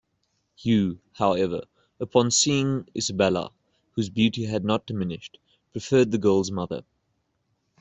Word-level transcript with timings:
Hugh, 0.55 0.99
however, 1.17 1.65
upon 1.99 2.31
seeing 2.31 2.87
Isabella, 2.97 3.51
whose 3.91 4.09
beauty 4.09 4.45
had 4.45 4.65
not 4.65 4.87
diminished, 4.87 5.37
preferred 5.73 6.09
the 6.09 6.17
girl's 6.17 6.49
mother. 6.49 6.85